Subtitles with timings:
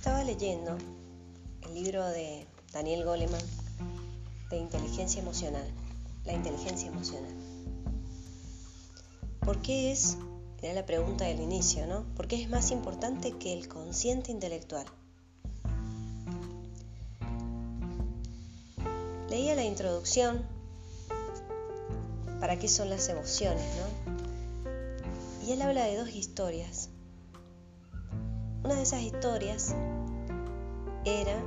[0.00, 0.78] Estaba leyendo
[1.60, 3.42] el libro de Daniel Goleman
[4.48, 5.70] de inteligencia emocional,
[6.24, 7.34] la inteligencia emocional.
[9.40, 10.16] ¿Por qué es,
[10.62, 12.06] era la pregunta del inicio, ¿no?
[12.16, 14.86] ¿Por qué es más importante que el consciente intelectual?
[19.28, 20.46] Leía la introducción
[22.40, 25.46] para qué son las emociones, ¿no?
[25.46, 26.89] Y él habla de dos historias.
[28.70, 29.74] Una de esas historias
[31.04, 31.42] era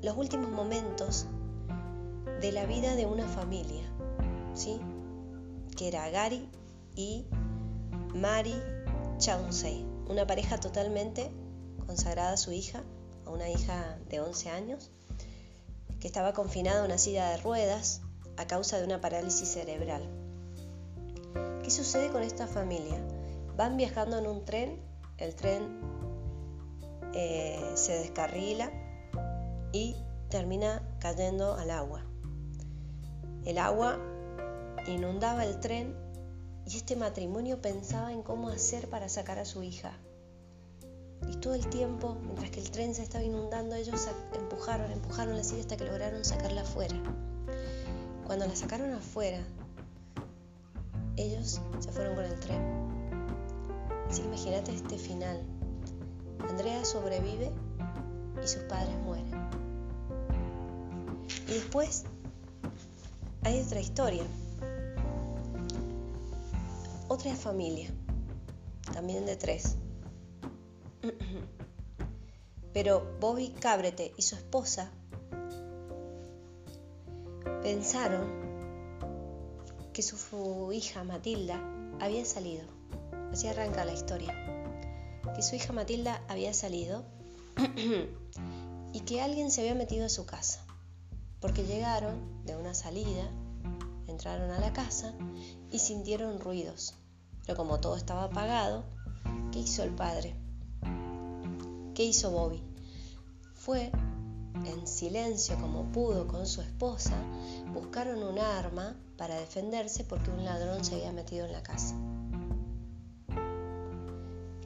[0.00, 1.26] los últimos momentos
[2.40, 3.82] de la vida de una familia,
[4.54, 4.80] ¿sí?
[5.76, 6.48] que era Gary
[6.94, 7.26] y
[8.14, 8.54] Mary
[9.18, 11.32] Chauncey, una pareja totalmente
[11.86, 12.84] consagrada a su hija,
[13.26, 14.92] a una hija de 11 años,
[15.98, 18.00] que estaba confinada a una silla de ruedas
[18.36, 20.08] a causa de una parálisis cerebral.
[21.64, 23.04] ¿Qué sucede con esta familia?
[23.56, 25.80] Van viajando en un tren, el tren
[27.14, 28.70] eh, se descarrila
[29.72, 29.96] y
[30.28, 32.02] termina cayendo al agua.
[33.44, 33.98] El agua
[34.86, 35.94] inundaba el tren
[36.66, 39.92] y este matrimonio pensaba en cómo hacer para sacar a su hija.
[41.28, 45.44] Y todo el tiempo, mientras que el tren se estaba inundando, ellos empujaron, empujaron la
[45.44, 46.96] silla hasta que lograron sacarla afuera.
[48.26, 49.44] Cuando la sacaron afuera,
[51.16, 53.01] ellos se fueron con el tren.
[54.14, 55.42] Que imagínate este final.
[56.48, 57.50] Andrea sobrevive
[58.42, 59.30] y sus padres mueren.
[61.48, 62.04] Y después
[63.42, 64.24] hay otra historia.
[67.08, 67.90] Otra familia,
[68.92, 69.76] también de tres.
[72.72, 74.90] Pero Bobby Cabrete y su esposa
[77.62, 78.30] pensaron
[79.92, 81.60] que su hija Matilda
[82.00, 82.81] había salido.
[83.32, 84.34] Así arranca la historia.
[85.34, 87.04] Que su hija Matilda había salido
[88.92, 90.64] y que alguien se había metido a su casa
[91.42, 93.28] porque llegaron de una salida,
[94.06, 95.12] entraron a la casa
[95.72, 96.94] y sintieron ruidos.
[97.44, 98.84] Pero como todo estaba apagado,
[99.50, 100.36] ¿qué hizo el padre?
[101.94, 102.62] ¿Qué hizo Bobby?
[103.54, 103.90] Fue
[104.64, 107.16] en silencio como pudo con su esposa,
[107.74, 111.96] buscaron un arma para defenderse porque un ladrón se había metido en la casa.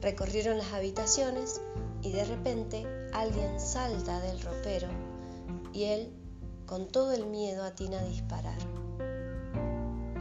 [0.01, 1.61] Recorrieron las habitaciones
[2.03, 4.87] y de repente alguien salta del ropero
[5.73, 6.13] y él
[6.65, 8.57] con todo el miedo atina a disparar.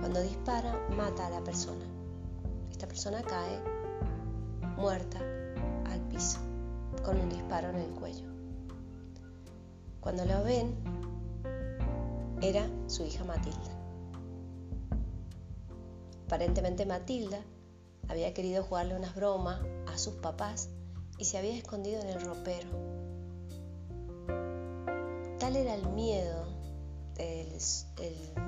[0.00, 1.84] Cuando dispara, mata a la persona.
[2.70, 3.60] Esta persona cae
[4.76, 5.18] muerta
[5.90, 6.38] al piso,
[7.04, 8.28] con un disparo en el cuello.
[10.00, 10.74] Cuando lo ven,
[12.40, 13.76] era su hija Matilda.
[16.26, 17.40] Aparentemente Matilda
[18.08, 20.68] había querido jugarle unas bromas a sus papás
[21.18, 22.68] y se había escondido en el ropero.
[25.38, 26.46] Tal era el miedo,
[27.18, 27.52] el,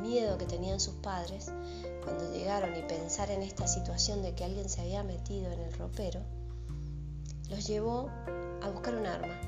[0.00, 1.50] miedo que tenían sus padres
[2.04, 5.72] cuando llegaron y pensar en esta situación de que alguien se había metido en el
[5.72, 6.20] ropero,
[7.50, 8.08] los llevó
[8.62, 9.40] a buscar un arma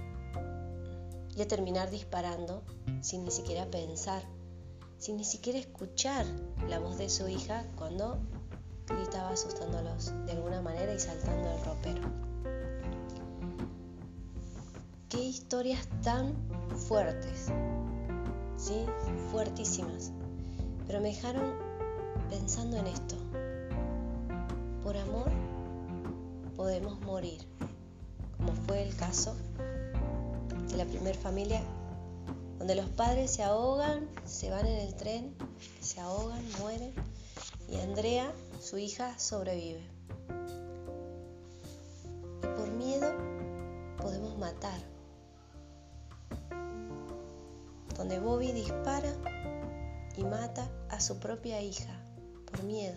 [1.37, 2.63] y a terminar disparando
[3.01, 4.23] sin ni siquiera pensar,
[4.99, 6.27] sin ni siquiera escuchar
[6.69, 8.21] la voz de su hija cuando
[8.91, 12.03] gritaba asustándolos de alguna manera y saltando el ropero.
[15.09, 16.35] Qué historias tan
[16.89, 17.47] fuertes,
[18.57, 18.87] ¿sí?
[19.31, 20.13] Fuertísimas.
[20.87, 21.55] Pero me dejaron
[22.29, 23.17] pensando en esto.
[24.83, 25.31] Por amor
[26.57, 27.41] podemos morir,
[28.37, 29.35] como fue el caso
[30.69, 31.61] de la primera familia,
[32.59, 35.35] donde los padres se ahogan, se van en el tren,
[35.81, 36.93] se ahogan, mueren,
[37.69, 39.83] y Andrea, su hija, sobrevive.
[42.43, 43.13] Y por miedo
[43.99, 44.81] podemos matar
[48.01, 49.13] donde Bobby dispara
[50.17, 51.93] y mata a su propia hija
[52.51, 52.97] por miedo.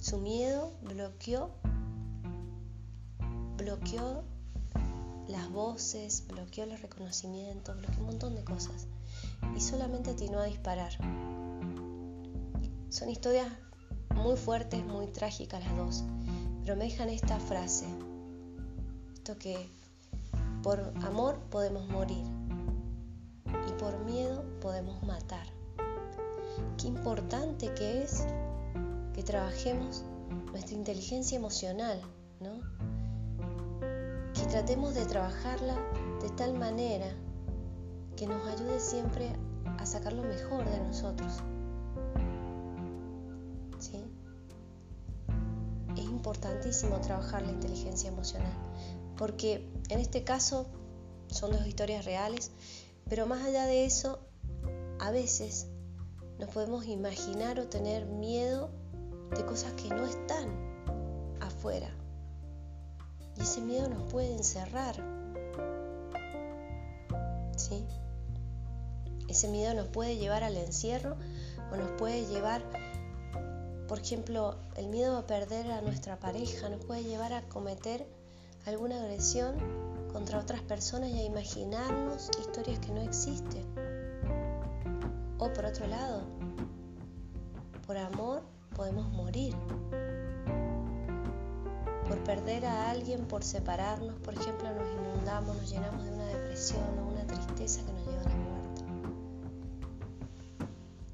[0.00, 1.50] Su miedo bloqueó,
[3.58, 4.24] bloqueó
[5.28, 8.86] las voces, bloqueó los reconocimientos, bloqueó un montón de cosas
[9.54, 10.92] y solamente atinó a disparar.
[12.90, 13.46] Son historias
[14.16, 16.04] muy fuertes, muy trágicas las dos,
[16.62, 17.86] pero me dejan esta frase,
[19.14, 19.70] esto que
[20.60, 22.24] por amor podemos morir,
[23.68, 25.46] y por miedo podemos matar.
[26.78, 28.26] Qué importante que es
[29.14, 30.04] que trabajemos
[30.50, 32.00] nuestra inteligencia emocional,
[32.40, 32.60] ¿no?
[34.34, 35.76] Que tratemos de trabajarla
[36.20, 37.06] de tal manera
[38.16, 39.30] que nos ayude siempre
[39.78, 41.40] a sacar lo mejor de nosotros.
[46.20, 48.52] Importantísimo trabajar la inteligencia emocional,
[49.16, 50.66] porque en este caso
[51.28, 52.50] son dos historias reales,
[53.08, 54.18] pero más allá de eso,
[54.98, 55.68] a veces
[56.38, 58.70] nos podemos imaginar o tener miedo
[59.34, 60.46] de cosas que no están
[61.40, 61.88] afuera.
[63.38, 64.96] Y ese miedo nos puede encerrar.
[67.56, 67.86] ¿Sí?
[69.26, 71.16] Ese miedo nos puede llevar al encierro
[71.72, 72.62] o nos puede llevar,
[73.90, 78.06] por ejemplo, el miedo a perder a nuestra pareja, nos puede llevar a cometer
[78.64, 79.56] alguna agresión
[80.12, 83.66] contra otras personas y a imaginarnos historias que no existen.
[85.38, 86.22] O por otro lado,
[87.84, 88.44] por amor
[88.76, 89.56] podemos morir.
[92.06, 96.96] Por perder a alguien, por separarnos, por ejemplo, nos inundamos, nos llenamos de una depresión
[97.00, 98.84] o una tristeza que nos lleva a la muerte.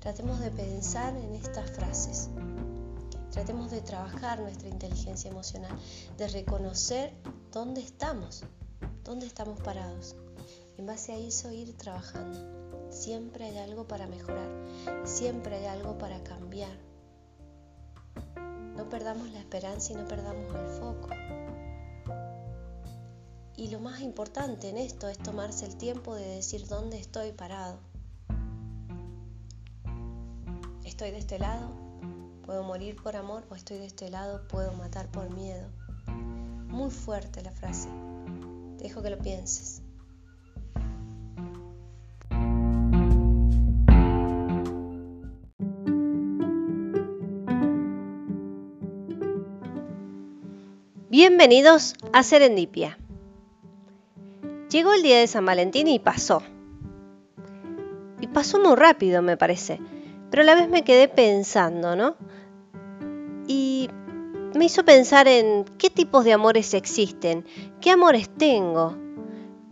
[0.00, 2.28] Tratemos de pensar en estas frases.
[3.36, 5.78] Tratemos de trabajar nuestra inteligencia emocional,
[6.16, 7.12] de reconocer
[7.52, 8.44] dónde estamos,
[9.04, 10.16] dónde estamos parados.
[10.78, 12.90] En base a eso ir trabajando.
[12.90, 14.48] Siempre hay algo para mejorar,
[15.04, 16.78] siempre hay algo para cambiar.
[18.74, 21.08] No perdamos la esperanza y no perdamos el foco.
[23.54, 27.80] Y lo más importante en esto es tomarse el tiempo de decir dónde estoy parado.
[30.86, 31.85] ¿Estoy de este lado?
[32.46, 35.68] Puedo morir por amor o estoy de este lado, puedo matar por miedo.
[36.68, 37.88] Muy fuerte la frase.
[38.78, 39.82] dejo que lo pienses.
[51.10, 52.96] Bienvenidos a Serendipia.
[54.70, 56.44] Llegó el día de San Valentín y pasó.
[58.20, 59.80] Y pasó muy rápido, me parece.
[60.30, 62.16] Pero a la vez me quedé pensando, ¿no?
[64.56, 67.44] Me hizo pensar en qué tipos de amores existen,
[67.80, 68.96] qué amores tengo.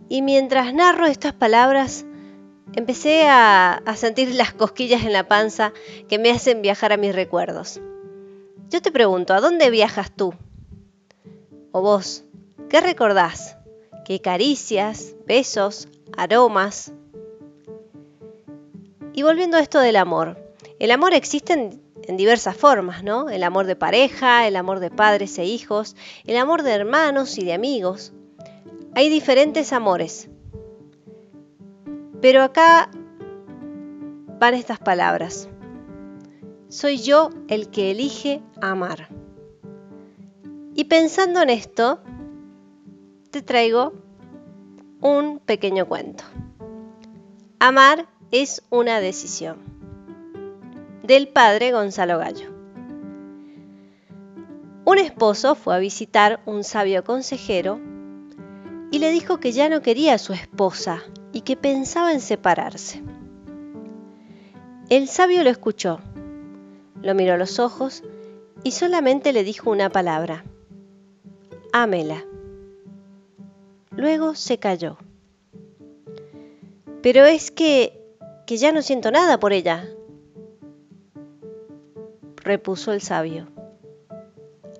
[0.09, 2.05] Y mientras narro estas palabras,
[2.73, 5.73] empecé a, sentir las cosquillas en la panza
[6.07, 7.81] que me hacen viajar a mis recuerdos.
[8.69, 10.33] Yo te pregunto, ¿a dónde viajas tú?
[11.71, 12.23] O vos,
[12.69, 13.57] ¿qué recordás?
[14.05, 16.91] ¿Qué caricias, besos, aromas?
[19.13, 20.37] Y volviendo a esto del amor,
[20.79, 23.29] el amor existe en en diversas formas, ¿no?
[23.29, 27.45] El amor de pareja, el amor de padres e hijos, el amor de hermanos y
[27.45, 28.13] de amigos.
[28.93, 30.29] Hay diferentes amores.
[32.21, 32.89] Pero acá
[34.39, 35.49] van estas palabras.
[36.69, 39.09] Soy yo el que elige amar.
[40.73, 41.99] Y pensando en esto,
[43.31, 43.93] te traigo
[45.01, 46.23] un pequeño cuento.
[47.59, 49.74] Amar es una decisión
[51.05, 52.49] del padre Gonzalo Gallo.
[54.85, 57.79] Un esposo fue a visitar un sabio consejero
[58.91, 63.03] y le dijo que ya no quería a su esposa y que pensaba en separarse.
[64.89, 65.99] El sabio lo escuchó,
[67.01, 68.03] lo miró a los ojos
[68.63, 70.43] y solamente le dijo una palabra,
[71.73, 72.23] ámela.
[73.91, 74.97] Luego se calló.
[77.01, 78.01] Pero es que,
[78.45, 79.87] que ya no siento nada por ella,
[82.45, 83.47] repuso el sabio.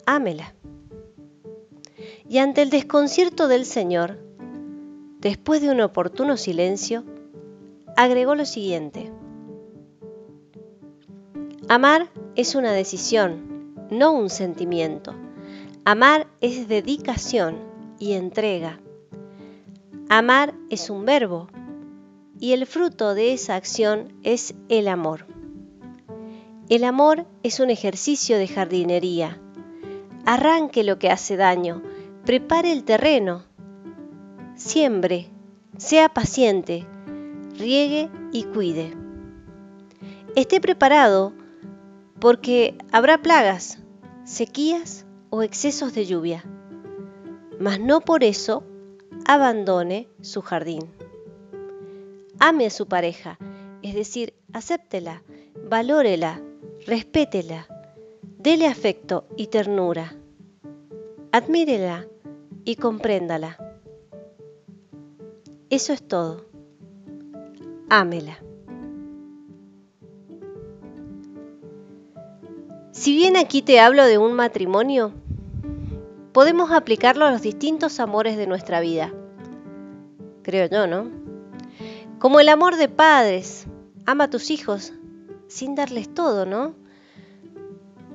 [0.06, 0.54] Ámela.
[2.30, 4.20] Y ante el desconcierto del Señor,
[5.20, 7.04] después de un oportuno silencio,
[7.98, 9.12] agregó lo siguiente.
[11.68, 15.16] Amar es una decisión, no un sentimiento.
[15.86, 17.58] Amar es dedicación
[18.00, 18.80] y entrega.
[20.10, 21.48] Amar es un verbo
[22.40, 25.35] y el fruto de esa acción es el amor.
[26.68, 29.40] El amor es un ejercicio de jardinería.
[30.26, 31.84] Arranque lo que hace daño,
[32.26, 33.44] prepare el terreno,
[34.56, 35.30] siembre,
[35.78, 36.88] sea paciente,
[37.56, 38.98] riegue y cuide.
[40.36, 41.34] Esté preparado
[42.20, 43.78] porque habrá plagas,
[44.24, 46.44] sequías o excesos de lluvia,
[47.60, 48.64] mas no por eso
[49.28, 50.90] abandone su jardín.
[52.40, 53.38] Ame a su pareja,
[53.84, 55.22] es decir, acéptela,
[55.70, 56.42] valórela,
[56.86, 57.68] respétela,
[58.38, 60.14] dele afecto y ternura,
[61.32, 62.06] admírela
[62.64, 63.58] y compréndala.
[65.70, 66.46] Eso es todo.
[67.90, 68.38] Ámela.
[72.92, 75.12] Si bien aquí te hablo de un matrimonio,
[76.34, 79.12] podemos aplicarlo a los distintos amores de nuestra vida.
[80.44, 81.10] Creo yo, ¿no?
[82.20, 83.66] Como el amor de padres.
[84.06, 84.94] Ama a tus hijos
[85.48, 86.76] sin darles todo, ¿no?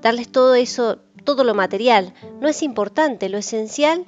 [0.01, 4.07] Darles todo eso, todo lo material, no es importante, lo esencial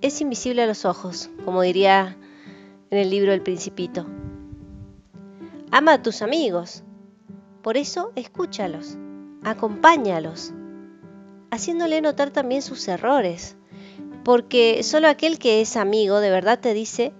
[0.00, 2.16] es invisible a los ojos, como diría
[2.90, 4.06] en el libro El Principito.
[5.70, 6.84] Ama a tus amigos,
[7.62, 8.98] por eso escúchalos,
[9.42, 10.52] acompáñalos,
[11.50, 13.56] haciéndole notar también sus errores,
[14.24, 17.12] porque solo aquel que es amigo de verdad te dice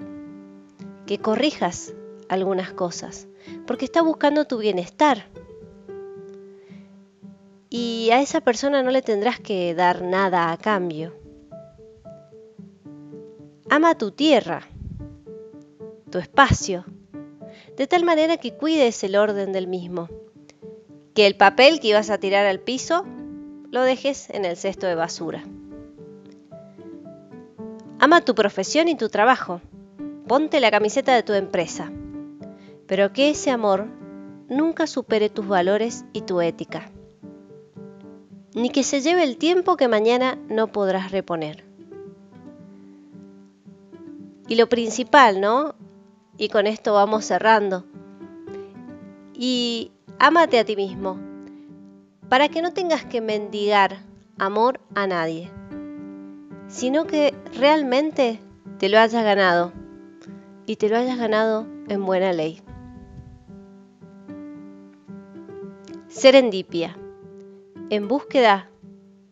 [1.06, 1.94] que corrijas
[2.28, 3.28] algunas cosas,
[3.66, 5.31] porque está buscando tu bienestar.
[7.74, 11.14] Y a esa persona no le tendrás que dar nada a cambio.
[13.70, 14.68] Ama tu tierra,
[16.10, 16.84] tu espacio,
[17.78, 20.10] de tal manera que cuides el orden del mismo,
[21.14, 23.06] que el papel que ibas a tirar al piso
[23.70, 25.42] lo dejes en el cesto de basura.
[28.00, 29.62] Ama tu profesión y tu trabajo.
[30.28, 31.90] Ponte la camiseta de tu empresa.
[32.86, 33.86] Pero que ese amor
[34.50, 36.91] nunca supere tus valores y tu ética.
[38.54, 41.64] Ni que se lleve el tiempo que mañana no podrás reponer.
[44.48, 45.74] Y lo principal, ¿no?
[46.36, 47.84] Y con esto vamos cerrando.
[49.34, 51.18] Y ámate a ti mismo,
[52.28, 53.98] para que no tengas que mendigar
[54.38, 55.50] amor a nadie,
[56.68, 58.40] sino que realmente
[58.78, 59.72] te lo hayas ganado
[60.66, 62.62] y te lo hayas ganado en buena ley.
[66.08, 66.96] Serendipia,
[67.92, 68.70] en búsqueda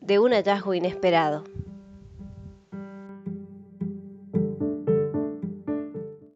[0.02, 1.44] de un hallazgo inesperado.